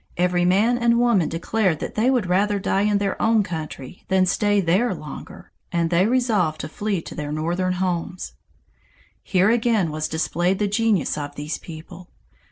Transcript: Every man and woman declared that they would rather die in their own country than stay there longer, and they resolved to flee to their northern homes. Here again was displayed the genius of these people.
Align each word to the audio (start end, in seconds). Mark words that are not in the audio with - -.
Every 0.17 0.45
man 0.45 0.79
and 0.79 0.97
woman 0.97 1.29
declared 1.29 1.77
that 1.79 1.93
they 1.93 2.09
would 2.09 2.25
rather 2.25 2.57
die 2.57 2.81
in 2.81 2.97
their 2.97 3.21
own 3.21 3.43
country 3.43 4.03
than 4.07 4.25
stay 4.25 4.59
there 4.59 4.95
longer, 4.95 5.51
and 5.71 5.91
they 5.91 6.07
resolved 6.07 6.59
to 6.61 6.67
flee 6.67 7.03
to 7.03 7.13
their 7.13 7.31
northern 7.31 7.73
homes. 7.73 8.33
Here 9.21 9.51
again 9.51 9.91
was 9.91 10.07
displayed 10.07 10.57
the 10.57 10.67
genius 10.67 11.19
of 11.19 11.35
these 11.35 11.59
people. 11.59 12.09